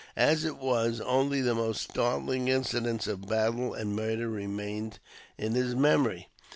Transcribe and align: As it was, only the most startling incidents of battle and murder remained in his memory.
As 0.17 0.43
it 0.45 0.57
was, 0.57 0.99
only 0.99 1.41
the 1.41 1.53
most 1.53 1.83
startling 1.83 2.47
incidents 2.47 3.05
of 3.05 3.27
battle 3.27 3.75
and 3.75 3.95
murder 3.95 4.29
remained 4.29 4.97
in 5.37 5.53
his 5.53 5.75
memory. 5.75 6.27